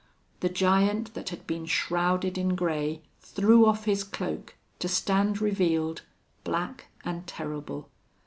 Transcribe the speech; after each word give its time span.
The 0.39 0.49
giant 0.49 1.13
that 1.13 1.29
had 1.29 1.45
been 1.45 1.67
shrouded 1.67 2.35
in 2.35 2.55
gray 2.55 3.03
threw 3.19 3.67
off 3.67 3.85
his 3.85 4.03
cloak, 4.03 4.55
to 4.79 4.87
stand 4.87 5.39
revealed, 5.39 6.01
black 6.43 6.87
and 7.05 7.27
terrible. 7.27 7.87